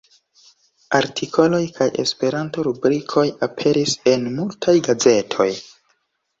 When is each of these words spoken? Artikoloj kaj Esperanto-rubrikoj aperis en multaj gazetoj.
Artikoloj 0.99 1.59
kaj 1.75 1.89
Esperanto-rubrikoj 2.05 3.27
aperis 3.51 3.97
en 4.15 4.29
multaj 4.41 4.79
gazetoj. 4.91 5.51